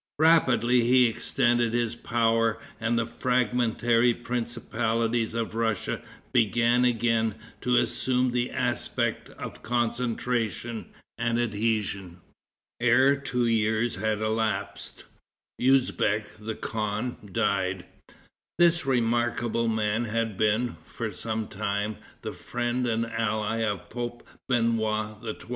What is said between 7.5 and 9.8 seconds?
to assume the aspect of